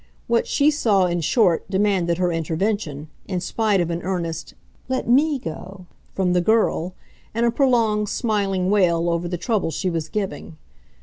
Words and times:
What 0.25 0.47
she 0.47 0.71
saw, 0.71 1.05
in 1.05 1.21
short, 1.21 1.69
demanded 1.69 2.17
her 2.17 2.31
intervention, 2.31 3.07
in 3.27 3.39
spite 3.39 3.79
of 3.79 3.91
an 3.91 4.01
earnest 4.01 4.55
"Let 4.89 5.07
ME 5.07 5.37
go!" 5.37 5.85
from 6.15 6.33
the 6.33 6.41
girl, 6.41 6.95
and 7.35 7.45
a 7.45 7.51
prolonged 7.51 8.09
smiling 8.09 8.71
wail 8.71 9.11
over 9.11 9.27
the 9.27 9.37
trouble 9.37 9.69
she 9.69 9.91
was 9.91 10.09
giving. 10.09 10.57